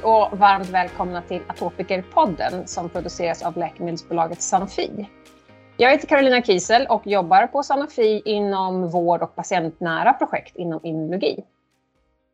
[0.00, 5.08] Hej och varmt välkomna till Atopikerpodden som produceras av läkemedelsbolaget Sanofi.
[5.76, 11.44] Jag heter Carolina Kiesel och jobbar på Sanofi inom vård och patientnära projekt inom immunologi.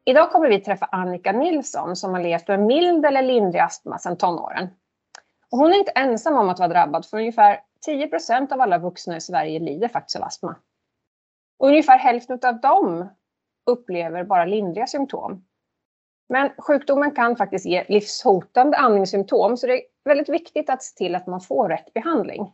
[0.05, 4.17] Idag kommer vi träffa Annika Nilsson som har levt med mild eller lindrig astma sedan
[4.17, 4.69] tonåren.
[5.51, 8.78] Och hon är inte ensam om att vara drabbad för ungefär 10 procent av alla
[8.78, 10.56] vuxna i Sverige lider faktiskt av astma.
[11.59, 13.09] Och ungefär hälften av dem
[13.67, 15.45] upplever bara lindriga symptom.
[16.29, 21.15] Men sjukdomen kan faktiskt ge livshotande andningssymptom så det är väldigt viktigt att se till
[21.15, 22.53] att man får rätt behandling.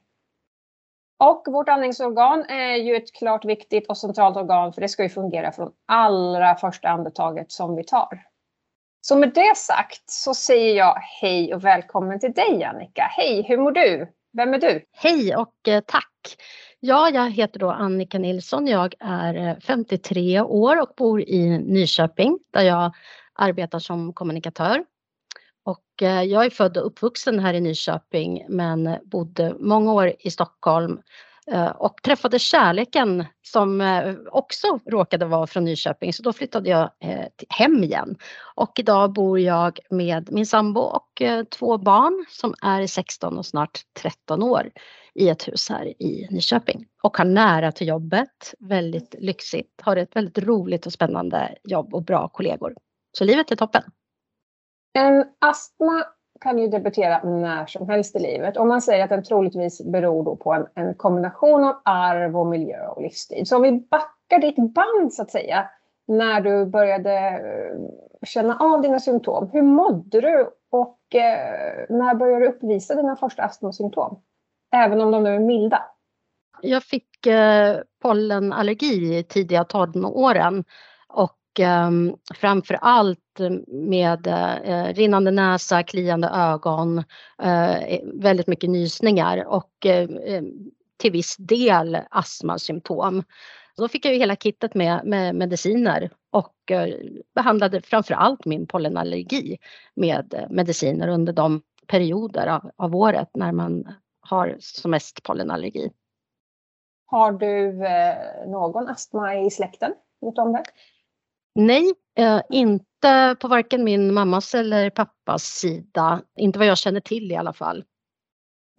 [1.19, 5.09] Och vårt andningsorgan är ju ett klart viktigt och centralt organ för det ska ju
[5.09, 8.25] fungera från allra första andetaget som vi tar.
[9.01, 13.03] Så med det sagt så säger jag hej och välkommen till dig Annika.
[13.03, 14.13] Hej, hur mår du?
[14.33, 14.85] Vem är du?
[14.93, 16.37] Hej och eh, tack!
[16.81, 18.67] Ja, jag heter då Annika Nilsson.
[18.67, 22.93] Jag är eh, 53 år och bor i Nyköping där jag
[23.43, 24.85] arbetar som kommunikatör.
[25.65, 30.31] Och eh, jag är född och uppvuxen här i Nyköping men bodde många år i
[30.31, 31.01] Stockholm
[31.47, 36.91] eh, och träffade kärleken som eh, också råkade vara från Nyköping så då flyttade jag
[37.49, 38.17] hem igen.
[38.55, 43.81] Och idag bor jag med min sambo och två barn som är 16 och snart
[44.03, 44.71] 13 år
[45.15, 50.17] i ett hus här i Nyköping och har nära till jobbet, väldigt lyxigt, har ett
[50.17, 52.75] väldigt roligt och spännande jobb och bra kollegor.
[53.13, 53.83] Så livet är toppen.
[54.93, 56.05] En astma
[56.41, 58.57] kan ju debutera när som helst i livet.
[58.57, 62.47] Och man säger att den troligtvis beror då på en, en kombination av arv och
[62.47, 63.47] miljö och livsstil.
[63.47, 65.69] Så om vi backar ditt band så att säga,
[66.07, 69.51] när du började eh, känna av dina symptom.
[69.53, 74.21] Hur mådde du och eh, när började du uppvisa dina första astmasymptom?
[74.75, 75.83] Även om de nu är milda.
[76.63, 80.65] Jag fick eh, pollenallergi i tidiga tonåren
[81.09, 86.99] och um, framför allt med uh, rinnande näsa, kliande ögon,
[87.43, 90.43] uh, väldigt mycket nysningar och uh,
[90.97, 93.23] till viss del astmasymptom.
[93.77, 96.55] Då fick jag ju hela kittet med, med mediciner och
[97.35, 99.59] behandlade framför allt min pollenallergi
[99.95, 105.91] med mediciner under de perioder av, av året när man har som mest pollenallergi.
[107.07, 107.73] Har du
[108.51, 109.95] någon astma i släkten?
[110.21, 110.63] Vet om det?
[111.55, 116.23] Nej, eh, inte på varken min mammas eller pappas sida.
[116.37, 117.85] Inte vad jag känner till i alla fall.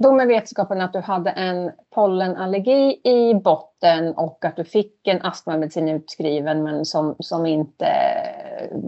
[0.03, 5.21] Då med vetskapen att du hade en pollenallergi i botten och att du fick en
[5.21, 7.87] astmamedicin utskriven men som, som inte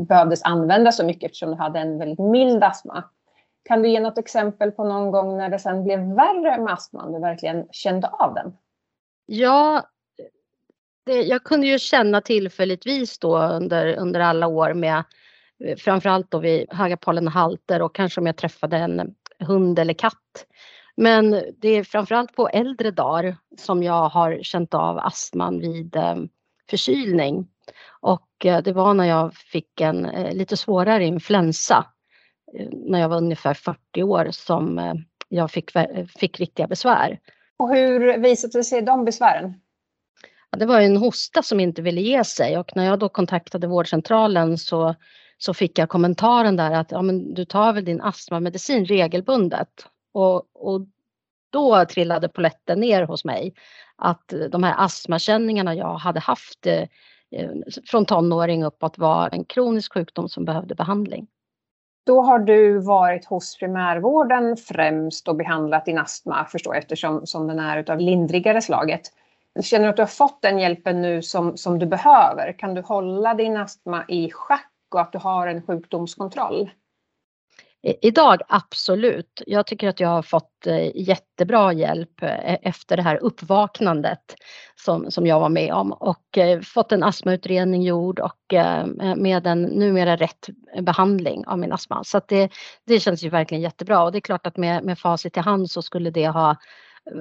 [0.10, 3.04] behövdes användas så mycket eftersom du hade en väldigt mild astma.
[3.64, 7.12] Kan du ge något exempel på någon gång när det sen blev värre med astman,
[7.12, 8.54] du verkligen kände av den?
[9.26, 9.84] Ja,
[11.06, 15.04] det, jag kunde ju känna tillfälligtvis då under, under alla år med
[15.66, 20.46] eh, framförallt då vid höga pollenhalter och kanske om jag träffade en hund eller katt.
[20.98, 26.16] Men det är framförallt på äldre dagar som jag har känt av astman vid eh,
[26.70, 27.48] förkylning.
[28.02, 30.02] Och eh, det var när jag fick en
[30.32, 31.86] lite svårare influensa
[32.72, 34.96] när jag var ungefär 40 år som
[35.30, 35.72] jag fick,
[36.20, 37.20] fick riktiga besvär.
[37.58, 39.54] Och hur visade sig de besvären?
[40.56, 44.58] Det var en hosta som inte ville ge sig och när jag då kontaktade vårdcentralen
[44.58, 44.96] så,
[45.38, 49.70] så fick jag kommentaren där att ja, men du tar väl din astmamedicin regelbundet.
[50.14, 50.82] Och, och
[51.50, 53.54] då trillade poletten ner hos mig
[53.96, 56.82] att de här astmakänningarna jag hade haft eh,
[57.32, 57.52] eh
[57.88, 61.28] från tonåring uppåt var en kronisk sjukdom som behövde behandling.
[62.06, 67.48] Då har du varit hos primärvården främst och behandlat din astma förstår jag eftersom som
[67.48, 69.02] den är utav lindrigare slaget.
[69.62, 72.60] Känner du att du har fått den hjälpen nu som, som du behöver?
[72.60, 76.70] Kan du hålla din astma i schack och att du har en sjukdomskontroll?
[78.02, 79.42] Idag absolut.
[79.48, 84.36] Jag tycker att jag har fått eh, jättebra hjälp eh, efter det här uppvaknandet
[84.76, 88.54] som, som jag var med om och eh, fått en astmautredning gjord och
[89.16, 90.50] med en numera rätt
[90.82, 92.04] behandling av min astma.
[92.04, 92.50] Så det,
[92.86, 95.72] det känns ju verkligen jättebra och det är klart att med, med facit i hand
[95.72, 96.56] så skulle det ha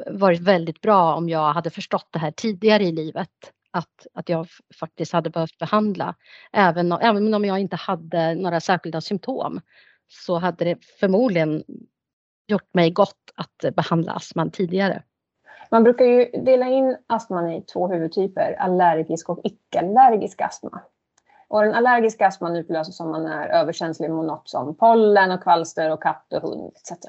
[0.07, 3.31] varit väldigt bra om jag hade förstått det här tidigare i livet.
[3.71, 4.47] Att, att jag
[4.81, 6.15] faktiskt hade behövt behandla.
[6.53, 9.61] Även, även om jag inte hade några särskilda symptom
[10.09, 11.65] så hade det förmodligen
[12.47, 15.03] gjort mig gott att behandla astman tidigare.
[15.71, 20.83] Man brukar ju dela in astman i två huvudtyper, allergisk och icke-allergisk astma.
[21.49, 25.91] Och den allergiska astman utlöses om man är överkänslig mot något som pollen och kvalster
[25.91, 27.07] och katt och hund etc.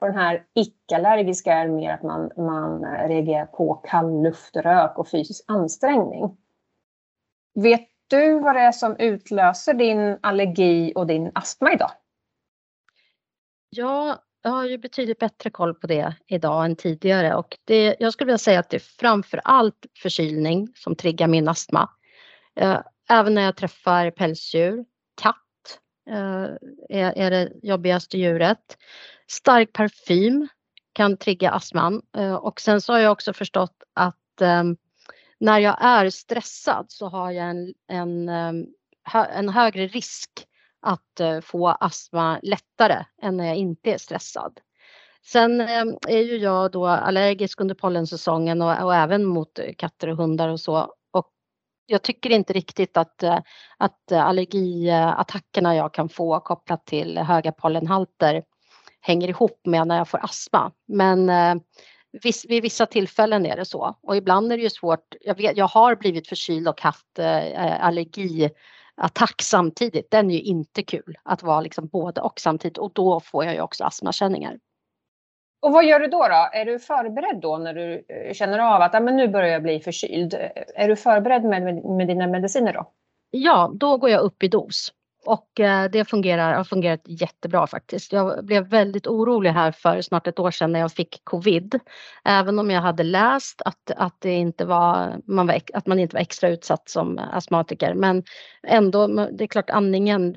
[0.00, 5.10] Och den här icke-allergiska är mer att man, man reagerar på kall luft, rök och
[5.10, 6.36] fysisk ansträngning.
[7.54, 11.90] Vet du vad det är som utlöser din allergi och din astma idag?
[13.70, 18.12] Ja, jag har ju betydligt bättre koll på det idag än tidigare och det, jag
[18.12, 21.90] skulle vilja säga att det är framför allt förkylning som triggar min astma.
[22.56, 24.84] Eh, även när jag träffar pälsdjur,
[26.10, 26.48] Eh,
[26.88, 28.76] är, är det jobbigaste djuret.
[29.26, 30.48] Stark parfym
[30.92, 34.76] kan trigga astman eh, och sen så har jag också förstått att ehm,
[35.38, 38.66] när jag är stressad så har jag en, en, ehm,
[39.14, 40.30] en högre risk
[40.82, 44.60] att eh, få astma lättare än när jag inte är stressad.
[45.24, 50.16] Sen ehm, är ju jag då allergisk under pollensäsongen och, och även mot katter och
[50.16, 50.94] hundar och så.
[51.86, 53.38] Jag tycker inte riktigt att, eh,
[53.78, 58.42] att allergiattackerna jag kan få kopplat till höga pollenhalter
[59.00, 60.72] hänger ihop med när jag får astma.
[60.88, 61.54] Men eh,
[62.22, 65.14] viss, vid vissa tillfällen är det så och ibland är det ju svårt.
[65.20, 70.10] Jag, vet, jag har blivit förkyld och haft eh, allergiattack samtidigt.
[70.10, 73.54] Den är ju inte kul att vara liksom både och samtidigt och då får jag
[73.54, 74.58] ju också astmakänningar.
[75.60, 76.48] Och vad gör du då, då?
[76.52, 79.62] Är du förberedd då när du eh, känner av att ah, men nu börjar jag
[79.62, 80.34] bli förkyld?
[80.34, 82.92] Eh, är du förberedd med, med, med dina mediciner då?
[83.30, 84.92] Ja, då går jag upp i dos.
[85.26, 88.12] Och eh, det fungerar, har fungerat jättebra faktiskt.
[88.12, 91.80] Jag blev väldigt orolig här för snart ett år sedan när jag fick covid.
[92.24, 96.16] Även om jag hade läst att, att, det inte var, man var, att man inte
[96.16, 97.94] var extra utsatt som astmatiker.
[97.94, 98.22] Men
[98.66, 100.34] ändå, det är klart andningen,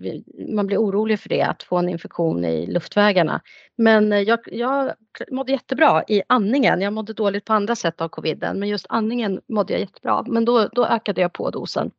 [0.56, 3.42] man blir orolig för det, att få en infektion i luftvägarna.
[3.78, 4.94] Men eh, jag, jag
[5.32, 6.82] mådde jättebra i andningen.
[6.82, 10.24] Jag mådde dåligt på andra sätt av coviden, men just andningen mådde jag jättebra.
[10.28, 11.92] Men då, då ökade jag på dosen.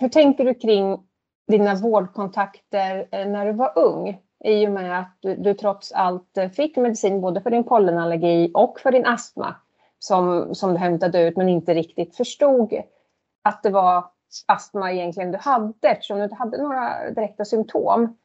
[0.00, 1.09] Hur tänker du kring
[1.50, 6.38] dina vårdkontakter eh, när du var ung i och med att du, du trots allt
[6.38, 9.54] eh, fick medicin både för din pollenallergi och för din astma
[9.98, 12.82] som, som du hämtade ut men inte riktigt förstod
[13.42, 14.04] att det var
[14.46, 18.16] astma egentligen du hade eftersom du inte hade några direkta symptom.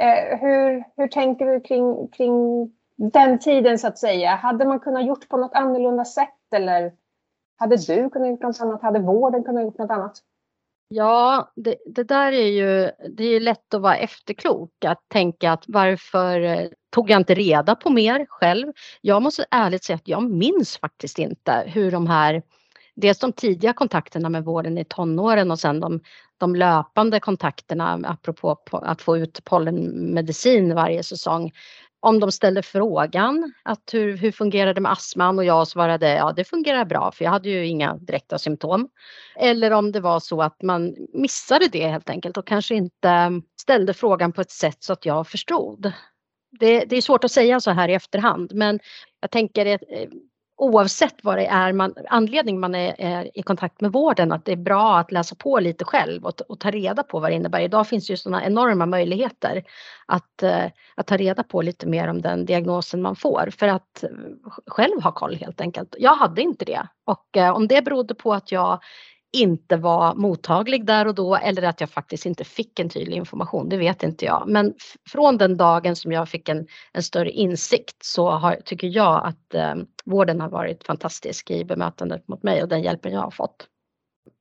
[0.00, 2.32] Eh, hur, hur tänker du kring, kring
[2.96, 4.30] den tiden så att säga?
[4.30, 6.92] Hade man kunnat gjort på något annorlunda sätt eller
[7.56, 8.82] hade du kunnat gjort något annat?
[8.82, 10.22] Hade vården kunnat gjort något annat?
[10.88, 15.64] Ja, det, det, där är ju, det är lätt att vara efterklok, att tänka att
[15.66, 18.72] varför eh, tog jag inte reda på mer själv?
[19.00, 22.42] Jag måste ärligt säga att jag minns faktiskt inte hur de här,
[22.94, 26.00] dels de tidiga kontakterna med vården i tonåren och sen de,
[26.38, 31.52] de löpande kontakterna apropå att få ut pollenmedicin varje säsong
[32.00, 36.32] om de ställde frågan att hur, hur fungerar det med astman och jag svarade ja
[36.32, 38.88] det fungerar bra för jag hade ju inga direkta symptom.
[39.36, 43.94] Eller om det var så att man missade det helt enkelt och kanske inte ställde
[43.94, 45.92] frågan på ett sätt så att jag förstod.
[46.60, 48.80] Det, det är svårt att säga så här i efterhand men
[49.20, 49.78] jag tänker eh,
[50.56, 54.52] oavsett vad det är man, anledning man är, är, i kontakt med vården, att det
[54.52, 57.60] är bra att läsa på lite själv och, och ta reda på vad det innebär.
[57.60, 59.64] Idag finns ju sådana enorma möjligheter
[60.06, 60.64] att, eh,
[60.94, 64.10] att ta reda på lite mer om den diagnosen man får för att eh,
[64.66, 65.94] själv ha koll helt enkelt.
[65.98, 68.80] Jag hade inte det och eh, om det berodde på att jag
[69.36, 73.68] inte var mottaglig där och då eller att jag faktiskt inte fick en tydlig information,
[73.68, 74.44] det vet inte jag.
[74.46, 74.74] Men
[75.08, 79.54] från den dagen som jag fick en, en större insikt så har, tycker jag att
[79.54, 79.74] eh,
[80.04, 83.68] vården har varit fantastisk i bemötandet mot mig och den hjälpen jag har fått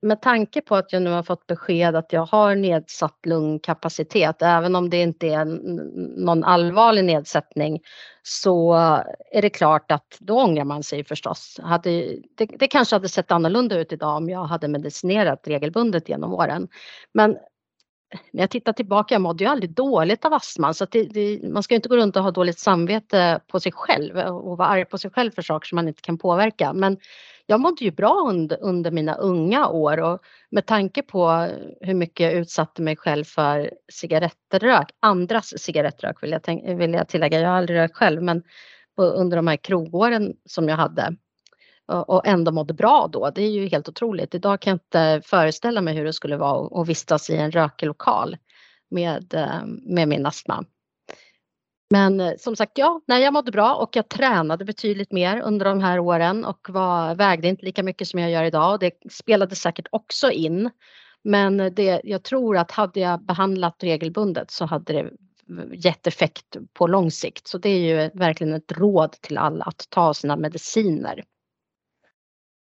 [0.05, 4.75] med tanke på att jag nu har fått besked att jag har nedsatt lungkapacitet, även
[4.75, 5.45] om det inte är
[6.25, 7.81] någon allvarlig nedsättning,
[8.23, 8.73] så
[9.31, 11.59] är det klart att då ångrar man sig förstås.
[11.63, 11.89] Hade,
[12.37, 16.67] det, det kanske hade sett annorlunda ut idag om jag hade medicinerat regelbundet genom åren.
[17.13, 17.37] Men
[18.31, 21.63] när jag tittar tillbaka, jag mådde ju aldrig dåligt av astman så det, det, man
[21.63, 24.97] ska inte gå runt och ha dåligt samvete på sig själv och vara arg på
[24.97, 26.73] sig själv för saker som man inte kan påverka.
[26.73, 26.97] Men
[27.45, 31.49] jag mådde ju bra under, under mina unga år och med tanke på
[31.81, 37.07] hur mycket jag utsatte mig själv för cigarettrök, andras cigarettrök vill jag, tänk, vill jag
[37.07, 38.43] tillägga, jag har aldrig rökt själv men
[38.97, 41.15] under de här krogåren som jag hade
[41.87, 43.29] och ändå mådde bra då.
[43.29, 44.35] Det är ju helt otroligt.
[44.35, 47.87] Idag kan jag inte föreställa mig hur det skulle vara att vistas i en rökig
[47.87, 48.37] lokal
[48.89, 50.65] med, eh, med min astma.
[51.89, 55.65] Men eh, som sagt, ja, nej, jag mådde bra och jag tränade betydligt mer under
[55.65, 58.79] de här åren och var, vägde inte lika mycket som jag gör idag.
[58.79, 60.69] Det spelade säkert också in.
[61.23, 65.11] Men det, jag tror att hade jag behandlat regelbundet så hade det
[65.73, 67.47] gett effekt på lång sikt.
[67.47, 71.23] Så det är ju verkligen ett råd till alla att ta sina mediciner.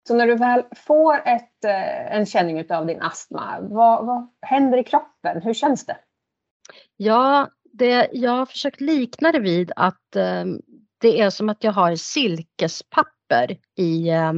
[0.07, 4.77] Så när du väl får ett, eh, en känning av din astma, vad, vad händer
[4.77, 5.41] i kroppen?
[5.41, 5.97] Hur känns det?
[6.97, 10.45] Ja, det, jag har försökt likna det vid att eh,
[10.97, 14.33] det är som att jag har silkespapper i, eh,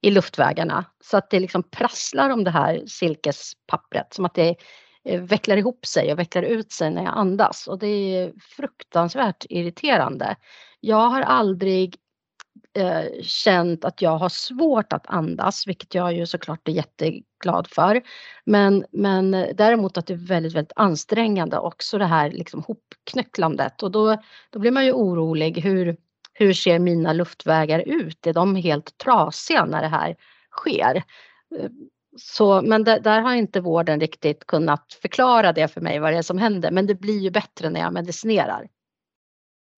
[0.00, 0.84] i luftvägarna.
[1.04, 4.14] Så att det liksom prasslar om det här silkespappret.
[4.14, 4.56] Som att det
[5.04, 7.66] eh, vecklar ihop sig och vecklar ut sig när jag andas.
[7.66, 10.36] Och det är fruktansvärt irriterande.
[10.80, 11.96] Jag har aldrig
[12.76, 18.02] eh, känt att jag har svårt att andas, vilket jag ju såklart är jätteglad för.
[18.44, 23.90] Men, men däremot att det är väldigt, väldigt ansträngande också det här liksom hopknycklandet och
[23.90, 24.16] då,
[24.50, 25.58] då blir man ju orolig.
[25.58, 25.96] Hur,
[26.32, 28.26] hur ser mina luftvägar ut?
[28.26, 30.16] Är de helt trasiga när det här
[30.50, 30.96] sker?
[31.58, 31.70] Eh,
[32.18, 36.18] så, men där, där, har inte vården riktigt kunnat förklara det för mig vad det
[36.18, 36.70] är som händer.
[36.70, 38.68] Men det blir ju bättre när jag medicinerar.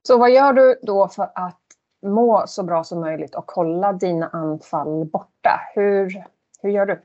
[0.07, 1.58] Så vad gör du då för att
[2.07, 5.61] må så bra som möjligt och hålla dina anfall borta?
[5.75, 6.25] Hur,
[6.63, 7.03] hur gör du?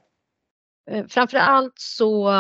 [0.92, 2.32] Eh, Framför allt så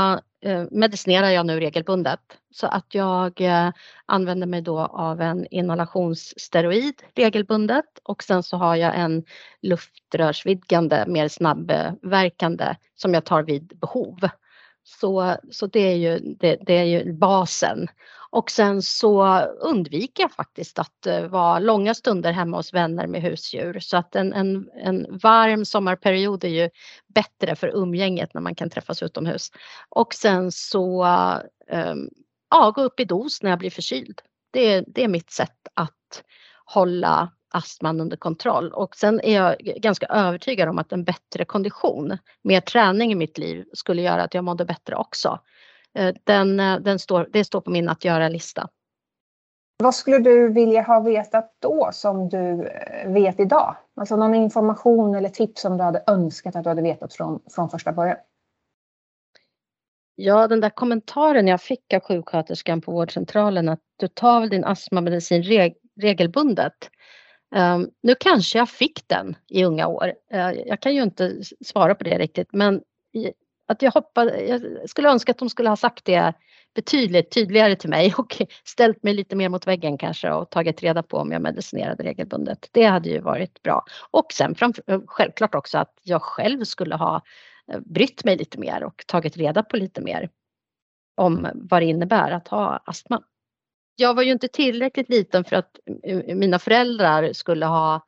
[0.41, 2.19] eh, medicinerar jag nu regelbundet
[2.51, 3.71] så att jag eh,
[4.05, 9.23] använder mig då av en inhalationssteroid regelbundet och sen så har jag en
[9.61, 14.19] luftrörsvidgande, mer snabbverkande som jag tar vid behov.
[14.83, 17.87] Så, så det, är ju, det, det, är ju basen.
[18.29, 23.21] Och sen så undviker jag faktiskt att eh, vara långa stunder hemma hos vänner med
[23.21, 23.79] husdjur.
[23.79, 26.69] Så att en, en, en varm sommarperiod är ju
[27.15, 29.51] bättre för umgänget när man kan träffas utomhus.
[29.89, 31.03] Och sen så
[31.71, 32.09] um,
[32.49, 34.21] ja, gå upp i dos när jag blir förkyld.
[34.51, 36.23] Det, det är mitt sätt att
[36.65, 38.71] hålla astman under kontroll.
[38.73, 43.37] Och sen är jag ganska övertygad om att en bättre kondition, mer träning i mitt
[43.37, 45.39] liv skulle göra att jag mådde bättre också.
[45.95, 48.69] Eh, den, eh, den står, det står på min att göra-lista.
[49.77, 53.75] Vad skulle du vilja ha vetat då som du eh, vet idag?
[53.95, 57.69] Alltså någon information eller tips som du hade önskat att du hade vetat från, från
[57.69, 58.17] första början?
[60.15, 64.65] Ja, den där kommentaren jag fick av sjuksköterskan på vårdcentralen att du tar väl din
[64.65, 66.89] astmamedicin reg regelbundet.
[67.55, 70.13] Um, nu kanske jag fick den i unga år.
[70.33, 72.81] Uh, jag kan ju inte svara på det riktigt, men
[73.67, 76.33] att jag, hoppade, jag skulle önska att de skulle ha sagt det
[76.75, 81.03] betydligt tydligare till mig och ställt mig lite mer mot väggen kanske och tagit reda
[81.03, 82.69] på om jag medicinerade regelbundet.
[82.71, 83.85] Det hade ju varit bra.
[84.11, 87.21] Och sen framför, eh, självklart också att jag själv skulle ha
[87.71, 90.29] eh, brytt mig lite mer och tagit reda på lite mer
[91.15, 93.21] om vad det innebär att ha astma.
[93.95, 95.79] Jag var ju inte tillräckligt liten för att
[96.27, 98.05] mina föräldrar skulle ha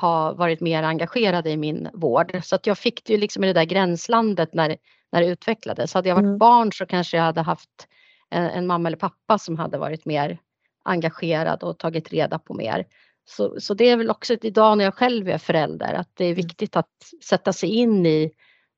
[0.00, 2.40] ha varit mer engagerade i min vård.
[2.44, 4.76] Så att jag fick det ju liksom i det där gränslandet när,
[5.12, 5.94] när det utvecklades.
[5.94, 6.38] Hade jag varit mm.
[6.38, 7.88] barn så kanske jag hade haft
[8.30, 10.38] en, en, mamma eller pappa som hade varit mer
[10.84, 12.86] engagerad och tagit reda på mer.
[13.24, 16.32] Så, så det är väl också idag när jag själv är förälder att det är
[16.32, 16.36] mm.
[16.36, 16.90] viktigt att
[17.24, 18.30] sätta sig in i,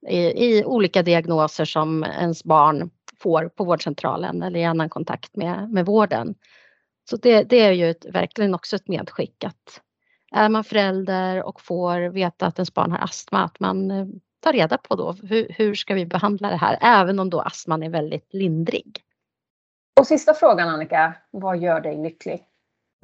[0.08, 5.70] i, i olika diagnoser som ens barn får på vårdcentralen eller i annan kontakt med,
[5.70, 6.34] med vården.
[7.10, 9.80] Så det, det är ju ett, verkligen också ett medskick att
[10.34, 14.06] är man förälder och får veta att ens barn har astma, att man eh,
[14.40, 17.82] tar reda på då hur, hur ska vi behandla det här, även om då astman
[17.82, 19.00] är väldigt lindrig.
[20.00, 22.44] Och sista frågan Annika, vad gör dig lycklig?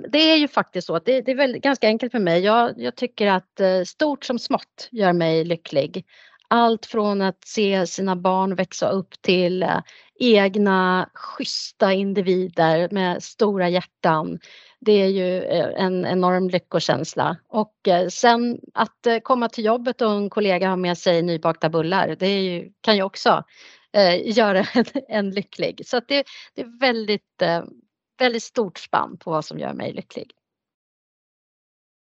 [0.08, 2.40] Det är ju faktiskt så att det, det är väldigt, ganska enkelt för mig.
[2.40, 6.06] Jag, jag tycker att eh, stort som smått gör mig lycklig.
[6.50, 9.80] Allt från att se sina barn växa upp till eh,
[10.20, 14.38] egna schyssta individer med stora hjärtan
[14.80, 17.36] det är ju eh, en enorm lyckokänsla.
[17.48, 22.16] Och eh, sen att komma till jobbet och en kollega har med sig nybakta bullar,
[22.18, 23.44] det ju, kan ju också
[23.92, 25.82] eh, göra en, en, lycklig.
[25.86, 27.64] Så det, det, är väldigt, eh,
[28.18, 30.30] väldigt stort spann på vad som gör mig lycklig.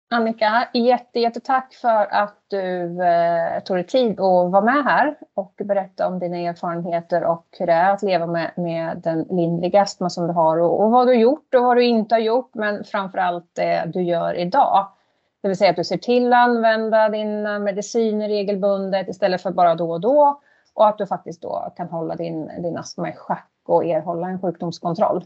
[0.09, 5.55] Annika, jätte, jättetack för att du eh, tog dig tid att vara med här och
[5.65, 10.11] berätta om dina erfarenheter och hur det är att leva med, med den lindriga astma
[10.11, 12.55] som du har och, och, vad du har gjort och vad du inte har gjort
[12.55, 14.89] men framför allt det du gör idag.
[15.43, 19.75] Det vill säga att du ser till att använda dina mediciner regelbundet istället för bara
[19.75, 20.41] då och då
[20.75, 24.41] och att du faktiskt då kan hålla din, din astma i schack och erhålla en
[24.41, 25.25] sjukdomskontroll.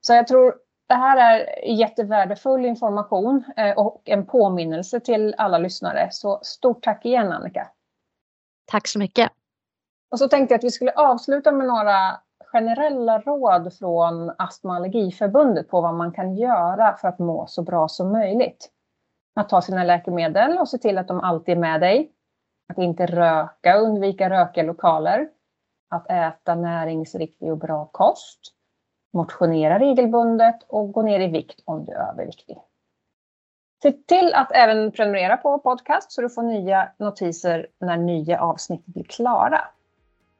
[0.00, 0.54] Så jag tror
[0.90, 6.08] det här är jättevärdefull information eh, och en påminnelse till alla lyssnare.
[6.10, 7.68] Så stort tack igen Annika.
[8.66, 9.30] Tack så mycket.
[10.10, 12.20] Och så tänkte jag att vi skulle avsluta med några
[12.52, 17.62] generella råd från Astma och allergiförbundet på vad man kan göra för att må så
[17.62, 18.70] bra som möjligt.
[19.34, 22.12] Att ta sina läkemedel och se till att de alltid är med dig.
[22.72, 25.28] Att inte röka, undvika rökiga lokaler.
[25.90, 28.59] Att äta näringsriktig och bra kost
[29.12, 32.58] motionera regelbundet och gå ner i vikt om du är överviktig.
[33.82, 38.86] Se till att även prenumerera på podcast så du får nya notiser när nya avsnitt
[38.86, 39.60] blir klara.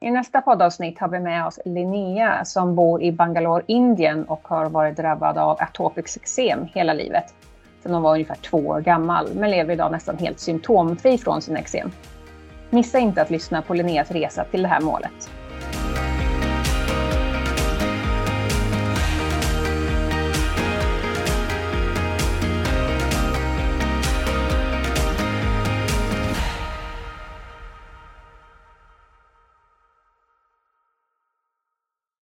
[0.00, 4.66] I nästa poddavsnitt har vi med oss Linnea som bor i Bangalore, Indien och har
[4.66, 7.34] varit drabbad av atopiskt eksem hela livet.
[7.82, 11.56] Sedan hon var ungefär två år gammal, men lever idag nästan helt symptomfri från sin
[11.56, 11.90] eksem.
[12.70, 15.30] Missa inte att lyssna på Linneas resa till det här målet.